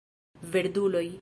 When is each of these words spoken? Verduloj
Verduloj 0.55 1.13